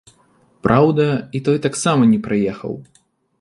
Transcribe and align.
Праўда, 0.67 1.05
і 1.39 1.41
той 1.49 1.61
таксама 1.67 2.09
не 2.15 2.19
прыехаў. 2.29 2.73